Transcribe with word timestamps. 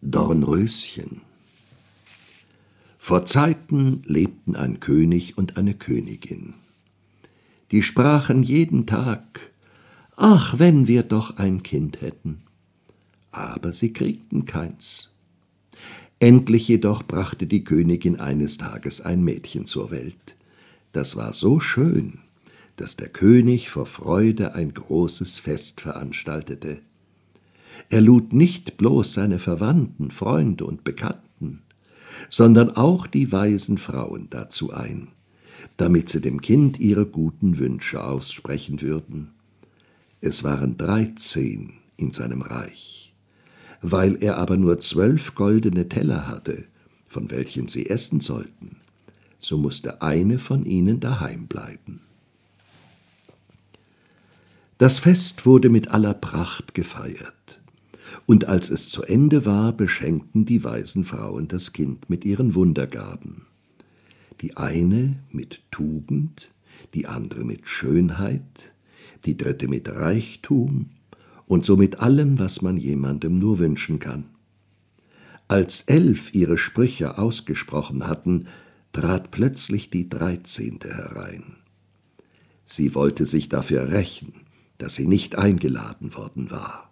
Dornröschen 0.00 1.22
Vor 2.98 3.26
Zeiten 3.26 4.02
lebten 4.04 4.54
ein 4.54 4.78
König 4.78 5.36
und 5.36 5.56
eine 5.56 5.74
Königin. 5.74 6.54
Die 7.72 7.82
sprachen 7.82 8.44
jeden 8.44 8.86
Tag, 8.86 9.50
ach, 10.14 10.60
wenn 10.60 10.86
wir 10.86 11.02
doch 11.02 11.38
ein 11.38 11.64
Kind 11.64 12.00
hätten. 12.00 12.42
Aber 13.32 13.72
sie 13.72 13.92
kriegten 13.92 14.44
keins. 14.44 15.10
Endlich 16.20 16.68
jedoch 16.68 17.02
brachte 17.02 17.48
die 17.48 17.64
Königin 17.64 18.20
eines 18.20 18.56
Tages 18.56 19.00
ein 19.00 19.24
Mädchen 19.24 19.66
zur 19.66 19.90
Welt. 19.90 20.36
Das 20.92 21.16
war 21.16 21.32
so 21.32 21.58
schön, 21.58 22.20
dass 22.76 22.94
der 22.94 23.08
König 23.08 23.68
vor 23.68 23.86
Freude 23.86 24.54
ein 24.54 24.72
großes 24.72 25.40
Fest 25.40 25.80
veranstaltete. 25.80 26.82
Er 27.90 28.00
lud 28.00 28.32
nicht 28.32 28.76
bloß 28.76 29.14
seine 29.14 29.38
Verwandten, 29.38 30.10
Freunde 30.10 30.64
und 30.64 30.84
Bekannten, 30.84 31.62
sondern 32.28 32.70
auch 32.70 33.06
die 33.06 33.32
weisen 33.32 33.78
Frauen 33.78 34.28
dazu 34.30 34.72
ein, 34.72 35.08
damit 35.76 36.10
sie 36.10 36.20
dem 36.20 36.40
Kind 36.40 36.78
ihre 36.78 37.06
guten 37.06 37.58
Wünsche 37.58 38.04
aussprechen 38.04 38.82
würden. 38.82 39.30
Es 40.20 40.44
waren 40.44 40.76
dreizehn 40.76 41.72
in 41.96 42.12
seinem 42.12 42.42
Reich. 42.42 43.14
Weil 43.80 44.16
er 44.20 44.38
aber 44.38 44.56
nur 44.56 44.80
zwölf 44.80 45.36
goldene 45.36 45.88
Teller 45.88 46.26
hatte, 46.26 46.64
von 47.06 47.30
welchen 47.30 47.68
sie 47.68 47.88
essen 47.88 48.20
sollten, 48.20 48.76
so 49.38 49.56
musste 49.56 50.02
eine 50.02 50.40
von 50.40 50.64
ihnen 50.64 50.98
daheim 50.98 51.46
bleiben. 51.46 52.00
Das 54.78 54.98
Fest 54.98 55.46
wurde 55.46 55.70
mit 55.70 55.88
aller 55.88 56.14
Pracht 56.14 56.74
gefeiert 56.74 57.57
und 58.28 58.44
als 58.44 58.68
es 58.68 58.90
zu 58.90 59.04
Ende 59.04 59.46
war, 59.46 59.72
beschenkten 59.72 60.44
die 60.44 60.62
weisen 60.62 61.06
Frauen 61.06 61.48
das 61.48 61.72
Kind 61.72 62.10
mit 62.10 62.26
ihren 62.26 62.54
Wundergaben. 62.54 63.46
Die 64.42 64.58
eine 64.58 65.24
mit 65.30 65.62
Tugend, 65.70 66.52
die 66.92 67.06
andere 67.06 67.42
mit 67.42 67.66
Schönheit, 67.66 68.74
die 69.24 69.38
dritte 69.38 69.66
mit 69.66 69.88
Reichtum 69.88 70.90
und 71.46 71.64
so 71.64 71.78
mit 71.78 72.00
allem, 72.00 72.38
was 72.38 72.60
man 72.60 72.76
jemandem 72.76 73.38
nur 73.38 73.58
wünschen 73.58 73.98
kann. 73.98 74.26
Als 75.48 75.84
elf 75.86 76.34
ihre 76.34 76.58
Sprüche 76.58 77.16
ausgesprochen 77.16 78.06
hatten, 78.06 78.46
trat 78.92 79.30
plötzlich 79.30 79.88
die 79.88 80.10
dreizehnte 80.10 80.94
herein. 80.94 81.56
Sie 82.66 82.94
wollte 82.94 83.24
sich 83.24 83.48
dafür 83.48 83.88
rächen, 83.90 84.34
dass 84.76 84.96
sie 84.96 85.06
nicht 85.06 85.36
eingeladen 85.36 86.14
worden 86.14 86.50
war 86.50 86.87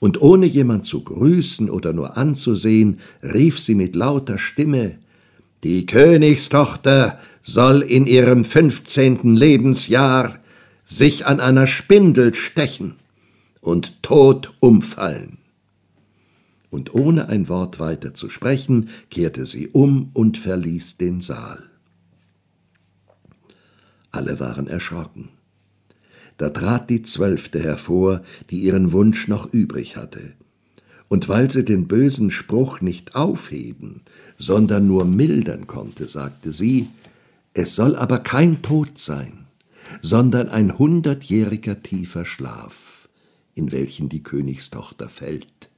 und 0.00 0.22
ohne 0.22 0.46
jemand 0.46 0.86
zu 0.86 1.02
grüßen 1.02 1.70
oder 1.70 1.92
nur 1.92 2.16
anzusehen, 2.16 3.00
rief 3.22 3.58
sie 3.58 3.74
mit 3.74 3.96
lauter 3.96 4.38
Stimme 4.38 4.98
Die 5.64 5.86
Königstochter 5.86 7.18
soll 7.42 7.82
in 7.82 8.06
ihrem 8.06 8.44
fünfzehnten 8.44 9.36
Lebensjahr 9.36 10.38
sich 10.84 11.26
an 11.26 11.40
einer 11.40 11.66
Spindel 11.66 12.34
stechen 12.34 12.94
und 13.60 14.02
tot 14.02 14.54
umfallen. 14.60 15.38
Und 16.70 16.94
ohne 16.94 17.28
ein 17.28 17.48
Wort 17.48 17.80
weiter 17.80 18.14
zu 18.14 18.28
sprechen, 18.28 18.90
kehrte 19.10 19.46
sie 19.46 19.68
um 19.68 20.10
und 20.12 20.38
verließ 20.38 20.98
den 20.98 21.20
Saal. 21.20 21.62
Alle 24.10 24.38
waren 24.38 24.66
erschrocken. 24.66 25.30
Da 26.38 26.48
trat 26.50 26.88
die 26.88 27.02
Zwölfte 27.02 27.60
hervor, 27.60 28.22
die 28.50 28.60
ihren 28.60 28.92
Wunsch 28.92 29.28
noch 29.28 29.52
übrig 29.52 29.96
hatte. 29.96 30.32
Und 31.08 31.28
weil 31.28 31.50
sie 31.50 31.64
den 31.64 31.88
bösen 31.88 32.30
Spruch 32.30 32.80
nicht 32.80 33.14
aufheben, 33.14 34.02
sondern 34.36 34.86
nur 34.86 35.04
mildern 35.04 35.66
konnte, 35.66 36.08
sagte 36.08 36.52
sie, 36.52 36.88
es 37.54 37.74
soll 37.74 37.96
aber 37.96 38.20
kein 38.20 38.62
Tod 38.62 38.98
sein, 38.98 39.46
sondern 40.00 40.48
ein 40.48 40.78
hundertjähriger 40.78 41.82
tiefer 41.82 42.24
Schlaf, 42.24 43.08
in 43.54 43.72
welchen 43.72 44.08
die 44.08 44.22
Königstochter 44.22 45.08
fällt. 45.08 45.70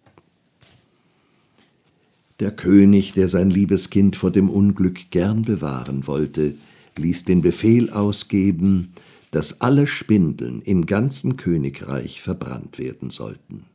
Der 2.40 2.50
König, 2.50 3.12
der 3.14 3.28
sein 3.28 3.50
liebes 3.50 3.88
Kind 3.88 4.16
vor 4.16 4.30
dem 4.30 4.50
Unglück 4.50 5.10
gern 5.10 5.42
bewahren 5.42 6.06
wollte, 6.06 6.54
ließ 6.96 7.24
den 7.24 7.40
Befehl 7.40 7.90
ausgeben, 7.90 8.92
dass 9.30 9.60
alle 9.60 9.86
Spindeln 9.86 10.60
im 10.62 10.86
ganzen 10.86 11.36
Königreich 11.36 12.20
verbrannt 12.20 12.78
werden 12.78 13.10
sollten. 13.10 13.66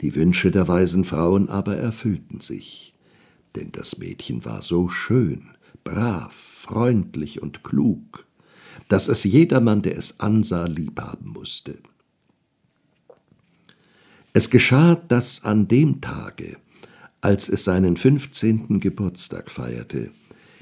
Die 0.00 0.14
Wünsche 0.14 0.50
der 0.50 0.68
weisen 0.68 1.04
Frauen 1.04 1.48
aber 1.48 1.76
erfüllten 1.76 2.40
sich, 2.40 2.94
denn 3.54 3.72
das 3.72 3.98
Mädchen 3.98 4.44
war 4.44 4.62
so 4.62 4.88
schön, 4.88 5.50
brav, 5.84 6.34
freundlich 6.34 7.42
und 7.42 7.64
klug, 7.64 8.26
dass 8.88 9.08
es 9.08 9.24
jedermann, 9.24 9.82
der 9.82 9.96
es 9.96 10.20
ansah, 10.20 10.66
liebhaben 10.66 11.30
musste. 11.30 11.78
Es 14.32 14.50
geschah, 14.50 14.96
dass 14.96 15.44
an 15.44 15.66
dem 15.66 16.02
Tage, 16.02 16.58
als 17.22 17.48
es 17.48 17.64
seinen 17.64 17.96
fünfzehnten 17.96 18.80
Geburtstag 18.80 19.50
feierte, 19.50 20.12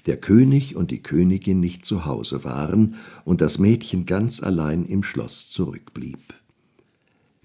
der 0.06 0.18
König 0.18 0.76
und 0.76 0.90
die 0.90 1.02
Königin 1.02 1.60
nicht 1.60 1.86
zu 1.86 2.04
Hause 2.04 2.44
waren 2.44 2.96
und 3.24 3.40
das 3.40 3.58
Mädchen 3.58 4.06
ganz 4.06 4.42
allein 4.42 4.84
im 4.84 5.02
Schloss 5.02 5.50
zurückblieb. 5.50 6.34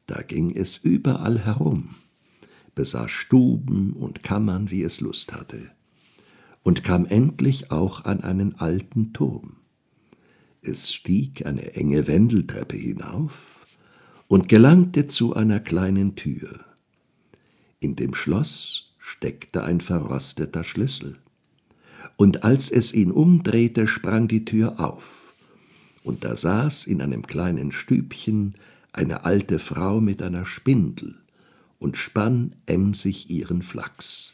Da 0.07 0.21
ging 0.21 0.55
es 0.55 0.77
überall 0.77 1.39
herum, 1.39 1.95
besah 2.75 3.07
Stuben 3.07 3.93
und 3.93 4.23
Kammern, 4.23 4.71
wie 4.71 4.83
es 4.83 5.01
Lust 5.01 5.33
hatte, 5.33 5.71
und 6.63 6.83
kam 6.83 7.05
endlich 7.05 7.71
auch 7.71 8.05
an 8.05 8.21
einen 8.21 8.55
alten 8.55 9.13
Turm. 9.13 9.57
Es 10.61 10.93
stieg 10.93 11.45
eine 11.45 11.73
enge 11.75 12.07
Wendeltreppe 12.07 12.75
hinauf 12.75 13.65
und 14.27 14.49
gelangte 14.49 15.07
zu 15.07 15.33
einer 15.33 15.61
kleinen 15.61 16.15
Tür. 16.15 16.65
In 17.79 17.95
dem 17.95 18.13
Schloss 18.13 18.93
steckte 18.97 19.63
ein 19.63 19.79
verrosteter 19.79 20.65
Schlüssel 20.65 21.17
und 22.19 22.43
als 22.43 22.69
es 22.69 22.93
ihn 22.93 23.11
umdrehte, 23.11 23.87
sprang 23.87 24.27
die 24.27 24.43
Tür 24.43 24.81
auf, 24.81 25.33
und 26.03 26.25
da 26.25 26.35
saß 26.35 26.85
in 26.85 27.01
einem 27.01 27.25
kleinen 27.25 27.71
Stübchen 27.71 28.55
eine 28.91 29.23
alte 29.23 29.57
Frau 29.57 30.01
mit 30.01 30.21
einer 30.21 30.43
Spindel 30.43 31.15
und 31.79 31.95
spann 31.95 32.53
emsig 32.65 33.29
ihren 33.29 33.61
Flachs. 33.61 34.33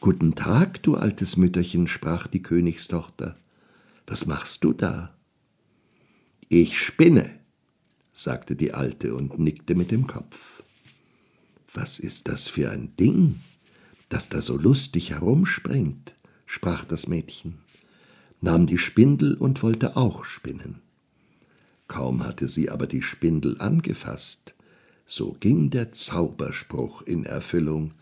Guten 0.00 0.34
Tag, 0.34 0.82
du 0.82 0.96
altes 0.96 1.36
Mütterchen, 1.36 1.86
sprach 1.86 2.26
die 2.26 2.42
Königstochter. 2.42 3.36
Was 4.08 4.26
machst 4.26 4.64
du 4.64 4.72
da? 4.72 5.14
Ich 6.48 6.80
spinne, 6.80 7.30
sagte 8.12 8.56
die 8.56 8.74
Alte 8.74 9.14
und 9.14 9.38
nickte 9.38 9.76
mit 9.76 9.92
dem 9.92 10.08
Kopf. 10.08 10.64
Was 11.72 12.00
ist 12.00 12.26
das 12.26 12.48
für 12.48 12.72
ein 12.72 12.96
Ding, 12.96 13.38
das 14.08 14.28
da 14.28 14.42
so 14.42 14.56
lustig 14.56 15.10
herumspringt? 15.10 16.15
Sprach 16.46 16.84
das 16.84 17.08
Mädchen, 17.08 17.58
nahm 18.40 18.66
die 18.66 18.78
Spindel 18.78 19.34
und 19.34 19.62
wollte 19.62 19.96
auch 19.96 20.24
spinnen. 20.24 20.80
Kaum 21.88 22.24
hatte 22.24 22.48
sie 22.48 22.70
aber 22.70 22.86
die 22.86 23.02
Spindel 23.02 23.60
angefasst, 23.60 24.54
so 25.04 25.36
ging 25.38 25.70
der 25.70 25.92
Zauberspruch 25.92 27.02
in 27.02 27.24
Erfüllung, 27.24 27.92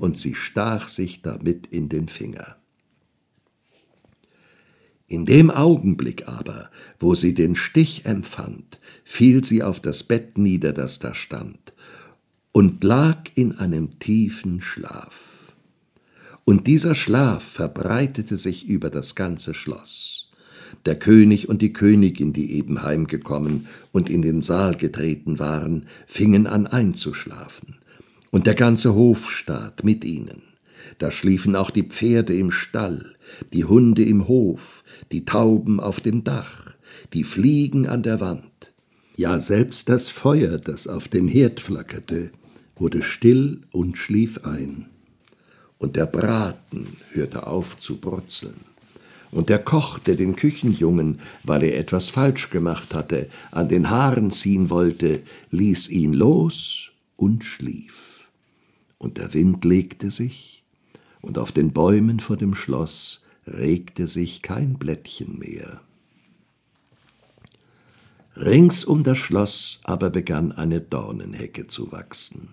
und 0.00 0.18
sie 0.18 0.34
stach 0.34 0.88
sich 0.88 1.22
damit 1.22 1.68
in 1.68 1.88
den 1.88 2.08
Finger. 2.08 2.56
In 5.06 5.26
dem 5.26 5.50
Augenblick 5.50 6.28
aber, 6.28 6.70
wo 6.98 7.14
sie 7.14 7.34
den 7.34 7.54
Stich 7.54 8.04
empfand, 8.04 8.80
fiel 9.04 9.44
sie 9.44 9.62
auf 9.62 9.80
das 9.80 10.02
Bett 10.02 10.38
nieder, 10.38 10.72
das 10.72 10.98
da 10.98 11.14
stand, 11.14 11.72
und 12.52 12.82
lag 12.82 13.30
in 13.36 13.58
einem 13.58 13.98
tiefen 14.00 14.60
Schlaf 14.60 15.39
und 16.44 16.66
dieser 16.66 16.94
Schlaf 16.94 17.44
verbreitete 17.44 18.36
sich 18.36 18.66
über 18.66 18.90
das 18.90 19.14
ganze 19.14 19.54
Schloss. 19.54 20.28
Der 20.86 20.98
König 20.98 21.48
und 21.48 21.62
die 21.62 21.72
Königin, 21.72 22.32
die 22.32 22.52
eben 22.52 22.82
heimgekommen 22.82 23.66
und 23.92 24.08
in 24.08 24.22
den 24.22 24.40
Saal 24.40 24.76
getreten 24.76 25.38
waren, 25.38 25.86
fingen 26.06 26.46
an 26.46 26.66
einzuschlafen, 26.66 27.76
und 28.30 28.46
der 28.46 28.54
ganze 28.54 28.94
Hofstaat 28.94 29.84
mit 29.84 30.04
ihnen. 30.04 30.42
Da 30.98 31.10
schliefen 31.10 31.56
auch 31.56 31.70
die 31.70 31.82
Pferde 31.82 32.34
im 32.34 32.50
Stall, 32.50 33.14
die 33.52 33.64
Hunde 33.64 34.04
im 34.04 34.28
Hof, 34.28 34.84
die 35.12 35.24
Tauben 35.24 35.80
auf 35.80 36.00
dem 36.00 36.24
Dach, 36.24 36.76
die 37.12 37.24
Fliegen 37.24 37.86
an 37.86 38.02
der 38.02 38.20
Wand. 38.20 38.72
Ja, 39.16 39.40
selbst 39.40 39.88
das 39.88 40.08
Feuer, 40.08 40.58
das 40.58 40.86
auf 40.86 41.08
dem 41.08 41.28
Herd 41.28 41.60
flackerte, 41.60 42.30
wurde 42.76 43.02
still 43.02 43.60
und 43.72 43.98
schlief 43.98 44.44
ein 44.44 44.86
und 45.80 45.96
der 45.96 46.06
Braten 46.06 46.98
hörte 47.10 47.48
auf 47.48 47.80
zu 47.80 47.96
brutzeln. 47.96 48.60
Und 49.32 49.48
der 49.48 49.58
Koch, 49.58 49.98
der 49.98 50.14
den 50.14 50.36
Küchenjungen, 50.36 51.20
weil 51.42 51.62
er 51.64 51.78
etwas 51.78 52.10
falsch 52.10 52.50
gemacht 52.50 52.94
hatte, 52.94 53.28
an 53.50 53.68
den 53.68 53.88
Haaren 53.88 54.30
ziehen 54.30 54.70
wollte, 54.70 55.22
ließ 55.50 55.88
ihn 55.88 56.12
los 56.12 56.92
und 57.16 57.42
schlief. 57.42 58.06
und 58.98 59.16
der 59.16 59.32
Wind 59.32 59.64
legte 59.64 60.10
sich, 60.10 60.62
und 61.22 61.38
auf 61.38 61.52
den 61.52 61.72
Bäumen 61.72 62.20
vor 62.20 62.36
dem 62.36 62.54
Schloss 62.54 63.22
regte 63.46 64.06
sich 64.06 64.42
kein 64.42 64.74
Blättchen 64.74 65.38
mehr. 65.38 65.80
Rings 68.36 68.84
um 68.84 69.02
das 69.02 69.16
Schloss 69.16 69.80
aber 69.84 70.10
begann 70.10 70.52
eine 70.52 70.82
Dornenhecke 70.82 71.66
zu 71.66 71.92
wachsen, 71.92 72.48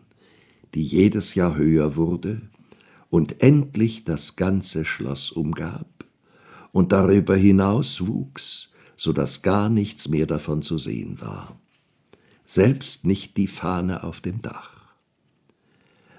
die 0.74 0.84
jedes 0.84 1.36
Jahr 1.36 1.58
höher 1.58 1.98
wurde 1.98 2.42
und 3.10 3.42
endlich 3.42 4.04
das 4.04 4.36
ganze 4.36 4.86
Schloss 4.86 5.32
umgab 5.32 5.88
und 6.72 6.92
darüber 6.92 7.36
hinaus 7.36 8.06
wuchs, 8.06 8.70
so 8.96 9.14
dass 9.14 9.42
gar 9.42 9.70
nichts 9.70 10.10
mehr 10.10 10.26
davon 10.26 10.62
zu 10.62 10.78
sehen 10.78 11.22
war, 11.22 11.60
selbst 12.46 13.06
nicht 13.06 13.38
die 13.38 13.48
Fahne 13.48 14.04
auf 14.04 14.22
dem 14.22 14.42
Dach. 14.42 14.78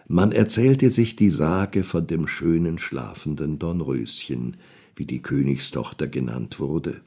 Man 0.06 0.32
erzählte 0.32 0.90
sich 0.90 1.17
die 1.17 1.29
Sage 1.31 1.85
von 1.85 2.06
dem 2.06 2.26
schönen 2.26 2.79
schlafenden 2.79 3.58
Dornröschen, 3.58 4.56
wie 4.96 5.05
die 5.05 5.20
Königstochter 5.20 6.06
genannt 6.06 6.58
wurde, 6.58 7.02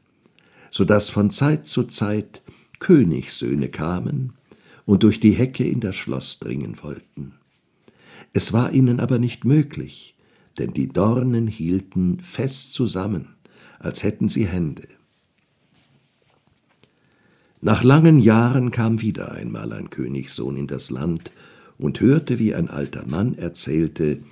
so 0.69 0.85
dass 0.85 1.09
von 1.09 1.31
Zeit 1.31 1.65
zu 1.65 1.85
Zeit 1.85 2.43
Königssöhne 2.79 3.69
kamen 3.69 4.33
und 4.85 5.03
durch 5.03 5.19
die 5.19 5.31
Hecke 5.31 5.67
in 5.67 5.79
das 5.79 5.95
Schloss 5.95 6.39
dringen 6.39 6.81
wollten. 6.83 7.33
Es 8.33 8.53
war 8.53 8.71
ihnen 8.71 8.99
aber 8.99 9.19
nicht 9.19 9.45
möglich, 9.45 10.15
denn 10.57 10.73
die 10.73 10.87
Dornen 10.87 11.47
hielten 11.47 12.19
fest 12.21 12.73
zusammen, 12.73 13.35
als 13.79 14.03
hätten 14.03 14.29
sie 14.29 14.47
Hände. 14.47 14.87
Nach 17.61 17.83
langen 17.83 18.19
Jahren 18.19 18.71
kam 18.71 19.01
wieder 19.01 19.33
einmal 19.33 19.71
ein 19.73 19.89
Königssohn 19.89 20.57
in 20.57 20.67
das 20.67 20.89
Land 20.89 21.31
und 21.77 21.99
hörte, 21.99 22.39
wie 22.39 22.55
ein 22.55 22.69
alter 22.69 23.05
Mann 23.05 23.35
erzählte, 23.35 24.23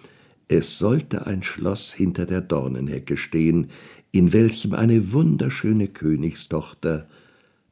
es 0.48 0.80
sollte 0.80 1.28
ein 1.28 1.44
Schloss 1.44 1.94
hinter 1.94 2.26
der 2.26 2.42
Dornenhecke 2.42 3.18
stehen, 3.18 3.68
in 4.12 4.34
welchem 4.34 4.74
eine 4.74 5.14
wunderschöne 5.14 5.88
Königstochter, 5.88 7.08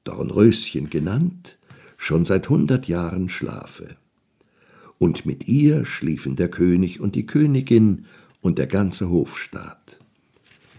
Dornröschen 0.03 0.89
genannt, 0.91 1.57
schon 1.97 2.23
seit 2.23 2.50
hundert 2.50 2.88
Jahren 2.88 3.27
schlafe. 3.27 3.95
Und 4.99 5.25
mit 5.25 5.47
ihr 5.47 5.85
schliefen 5.85 6.35
der 6.35 6.49
König 6.49 6.99
und 6.99 7.15
die 7.15 7.25
Königin 7.25 8.05
und 8.41 8.57
der 8.57 8.67
ganze 8.67 9.09
Hofstaat. 9.09 9.99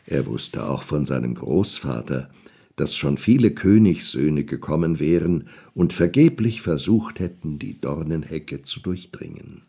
Er 0.07 0.27
wusste 0.27 0.67
auch 0.69 0.83
von 0.83 1.07
seinem 1.07 1.35
Großvater, 1.35 2.31
dass 2.77 2.97
schon 2.97 3.19
viele 3.19 3.51
Königssöhne 3.51 4.45
gekommen 4.45 5.01
wären 5.01 5.49
und 5.75 5.93
vergeblich 5.93 6.63
versucht 6.63 7.21
hätten, 7.21 7.59
die 7.59 7.81
Dornenhecke 7.81 8.63
zu 8.63 8.81
durchdringen. 8.81 9.63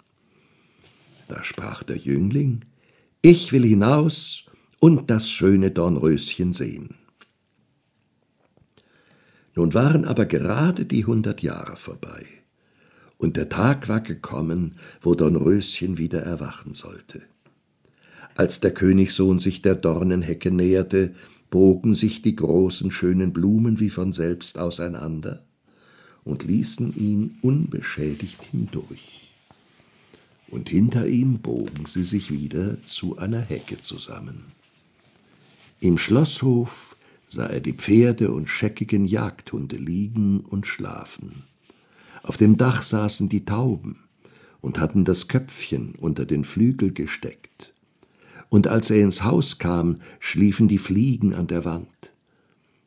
Da 1.27 1.43
sprach 1.43 1.83
der 1.83 1.97
Jüngling, 1.97 2.61
ich 3.21 3.51
will 3.51 3.63
hinaus 3.63 4.45
und 4.79 5.09
das 5.09 5.29
schöne 5.29 5.71
Dornröschen 5.71 6.53
sehen. 6.53 6.95
Nun 9.55 9.73
waren 9.73 10.05
aber 10.05 10.25
gerade 10.25 10.85
die 10.85 11.05
hundert 11.05 11.41
Jahre 11.41 11.75
vorbei, 11.75 12.25
und 13.19 13.35
der 13.35 13.49
Tag 13.49 13.89
war 13.89 13.99
gekommen, 13.99 14.77
wo 15.01 15.13
Dornröschen 15.13 15.97
wieder 15.97 16.21
erwachen 16.21 16.73
sollte. 16.73 17.21
Als 18.35 18.61
der 18.61 18.73
Königssohn 18.73 19.37
sich 19.37 19.61
der 19.61 19.75
Dornenhecke 19.75 20.49
näherte, 20.49 21.13
bogen 21.49 21.93
sich 21.93 22.21
die 22.21 22.35
großen 22.35 22.89
schönen 22.89 23.33
Blumen 23.33 23.79
wie 23.79 23.89
von 23.89 24.13
selbst 24.13 24.57
auseinander 24.57 25.43
und 26.23 26.43
ließen 26.43 26.95
ihn 26.95 27.37
unbeschädigt 27.41 28.41
hindurch. 28.41 29.33
Und 30.47 30.69
hinter 30.69 31.05
ihm 31.05 31.39
bogen 31.39 31.85
sie 31.85 32.05
sich 32.05 32.31
wieder 32.31 32.81
zu 32.85 33.17
einer 33.17 33.41
Hecke 33.41 33.81
zusammen. 33.81 34.45
Im 35.81 35.97
Schlosshof 35.97 36.95
sah 37.27 37.47
er 37.47 37.59
die 37.59 37.73
Pferde 37.73 38.31
und 38.31 38.47
scheckigen 38.47 39.03
Jagdhunde 39.03 39.75
liegen 39.75 40.39
und 40.39 40.65
schlafen. 40.65 41.43
Auf 42.23 42.37
dem 42.37 42.57
Dach 42.57 42.83
saßen 42.83 43.29
die 43.29 43.45
Tauben 43.45 44.03
und 44.61 44.79
hatten 44.79 45.05
das 45.05 45.27
Köpfchen 45.27 45.95
unter 45.95 46.25
den 46.25 46.43
Flügel 46.43 46.93
gesteckt 46.93 47.73
und 48.49 48.67
als 48.67 48.89
er 48.89 49.01
ins 49.01 49.23
Haus 49.23 49.59
kam, 49.59 50.01
schliefen 50.19 50.67
die 50.67 50.79
Fliegen 50.79 51.33
an 51.33 51.47
der 51.47 51.65
Wand. 51.65 52.13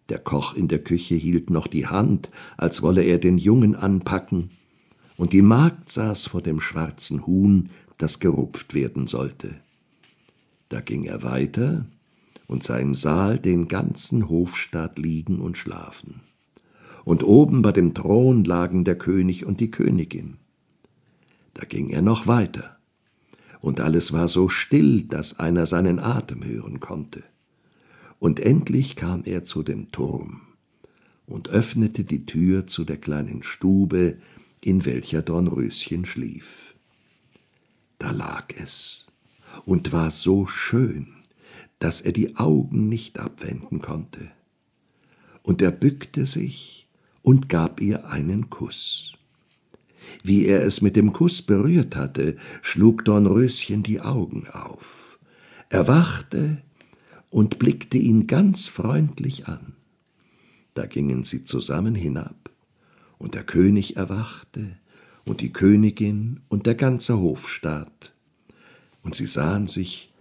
Der 0.08 0.18
Koch 0.18 0.54
in 0.54 0.68
der 0.68 0.82
Küche 0.82 1.14
hielt 1.14 1.50
noch 1.50 1.68
die 1.68 1.86
Hand, 1.86 2.28
als 2.56 2.82
wolle 2.82 3.02
er 3.02 3.18
den 3.18 3.38
Jungen 3.38 3.74
anpacken, 3.74 4.50
und 5.16 5.32
die 5.32 5.42
Magd 5.42 5.90
saß 5.90 6.26
vor 6.26 6.42
dem 6.42 6.60
schwarzen 6.60 7.26
Huhn, 7.26 7.70
das 7.98 8.18
gerupft 8.18 8.74
werden 8.74 9.06
sollte. 9.06 9.60
Da 10.68 10.80
ging 10.80 11.04
er 11.04 11.22
weiter 11.22 11.86
und 12.48 12.64
sah 12.64 12.78
im 12.78 12.94
Saal 12.94 13.38
den 13.38 13.68
ganzen 13.68 14.28
Hofstaat 14.28 14.98
liegen 14.98 15.38
und 15.38 15.56
schlafen. 15.56 16.22
Und 17.04 17.24
oben 17.24 17.62
bei 17.62 17.72
dem 17.72 17.94
Thron 17.94 18.44
lagen 18.44 18.84
der 18.84 18.96
König 18.96 19.44
und 19.44 19.60
die 19.60 19.70
Königin. 19.70 20.38
Da 21.54 21.64
ging 21.64 21.90
er 21.90 22.02
noch 22.02 22.26
weiter 22.26 22.78
und 23.62 23.80
alles 23.80 24.12
war 24.12 24.28
so 24.28 24.48
still, 24.48 25.02
dass 25.02 25.38
einer 25.38 25.66
seinen 25.66 26.00
Atem 26.00 26.44
hören 26.44 26.80
konnte. 26.80 27.22
Und 28.18 28.40
endlich 28.40 28.96
kam 28.96 29.22
er 29.24 29.44
zu 29.44 29.62
dem 29.62 29.90
Turm 29.92 30.42
und 31.26 31.48
öffnete 31.48 32.04
die 32.04 32.26
Tür 32.26 32.66
zu 32.66 32.84
der 32.84 32.96
kleinen 32.96 33.44
Stube, 33.44 34.18
in 34.60 34.84
welcher 34.84 35.22
Dornröschen 35.22 36.04
schlief. 36.04 36.74
Da 37.98 38.10
lag 38.10 38.52
es 38.60 39.06
und 39.64 39.92
war 39.92 40.10
so 40.10 40.44
schön, 40.46 41.06
dass 41.78 42.00
er 42.00 42.12
die 42.12 42.36
Augen 42.36 42.88
nicht 42.88 43.20
abwenden 43.20 43.80
konnte. 43.80 44.28
Und 45.44 45.62
er 45.62 45.70
bückte 45.70 46.26
sich 46.26 46.88
und 47.22 47.48
gab 47.48 47.80
ihr 47.80 48.08
einen 48.08 48.50
Kuss. 48.50 49.14
Wie 50.22 50.46
er 50.46 50.64
es 50.64 50.82
mit 50.82 50.96
dem 50.96 51.12
Kuss 51.12 51.42
berührt 51.42 51.96
hatte, 51.96 52.36
schlug 52.60 53.04
Dornröschen 53.04 53.82
die 53.82 54.00
Augen 54.00 54.46
auf, 54.48 55.18
erwachte 55.68 56.62
und 57.30 57.58
blickte 57.58 57.98
ihn 57.98 58.26
ganz 58.26 58.66
freundlich 58.66 59.48
an. 59.48 59.74
Da 60.74 60.86
gingen 60.86 61.24
sie 61.24 61.44
zusammen 61.44 61.94
hinab, 61.94 62.50
und 63.18 63.34
der 63.34 63.44
König 63.44 63.96
erwachte, 63.96 64.78
und 65.24 65.40
die 65.40 65.52
Königin 65.52 66.40
und 66.48 66.66
der 66.66 66.74
ganze 66.74 67.18
Hofstaat, 67.18 68.14
und 69.02 69.14
sie 69.14 69.26
sahen 69.26 69.66
sich 69.66 70.12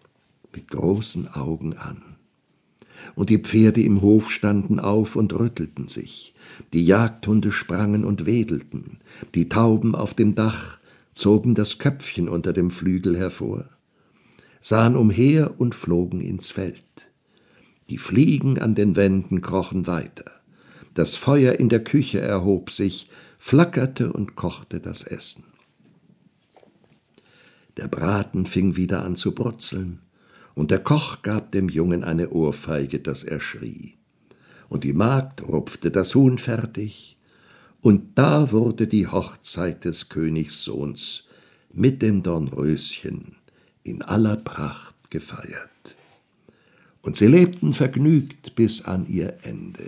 mit 0.54 0.68
großen 0.70 1.28
Augen 1.34 1.76
an 1.78 2.11
und 3.16 3.30
die 3.30 3.38
Pferde 3.38 3.82
im 3.82 4.02
Hof 4.02 4.32
standen 4.32 4.80
auf 4.80 5.16
und 5.16 5.34
rüttelten 5.34 5.88
sich, 5.88 6.34
die 6.74 6.86
Jagdhunde 6.86 7.52
sprangen 7.52 8.06
und 8.06 8.26
wedelten, 8.26 9.00
die 9.36 9.50
Tauben 9.50 9.96
auf 9.96 10.14
dem 10.14 10.36
Dach 10.36 10.80
zogen 11.14 11.56
das 11.56 11.78
Köpfchen 11.78 12.30
unter 12.30 12.54
dem 12.54 12.72
Flügel 12.72 13.18
hervor, 13.18 13.70
sahen 14.62 14.96
umher 14.96 15.60
und 15.60 15.76
flogen 15.76 16.22
ins 16.22 16.52
Feld. 16.52 16.84
Die 17.90 17.98
Fliegen 17.98 18.60
an 18.60 18.76
den 18.76 18.96
Wänden 18.96 19.42
krochen 19.42 19.88
weiter, 19.88 20.32
das 20.94 21.16
Feuer 21.16 21.54
in 21.54 21.70
der 21.70 21.84
Küche 21.84 22.20
erhob 22.20 22.70
sich, 22.72 23.10
flackerte 23.38 24.14
und 24.14 24.36
kochte 24.36 24.80
das 24.80 25.04
Essen. 25.04 25.46
Der 27.78 27.88
Braten 27.88 28.46
fing 28.46 28.76
wieder 28.76 29.04
an 29.04 29.16
zu 29.16 29.34
brutzeln, 29.34 30.00
und 30.56 30.72
der 30.72 30.80
Koch 30.80 31.22
gab 31.22 31.52
dem 31.52 31.70
Jungen 31.70 32.04
eine 32.04 32.30
Ohrfeige, 32.30 33.00
dass 33.00 33.24
er 33.24 33.40
schrie. 33.40 33.96
Und 34.70 34.84
die 34.84 34.94
Magd 34.94 35.42
rupfte 35.42 35.92
das 35.92 36.16
Huhn 36.16 36.38
fertig, 36.38 37.18
und 37.82 38.18
da 38.18 38.52
wurde 38.52 38.86
die 38.86 39.08
Hochzeit 39.08 39.86
des 39.86 40.08
Königssohns 40.10 41.28
mit 41.74 42.02
dem 42.02 42.22
Dornröschen 42.22 43.36
in 43.84 44.04
aller 44.04 44.36
Pracht 44.36 45.10
gefeiert. 45.10 45.98
Und 47.02 47.18
sie 47.18 47.28
lebten 47.28 47.74
vergnügt 47.74 48.54
bis 48.56 48.86
an 48.86 49.08
ihr 49.08 49.38
Ende. 49.42 49.86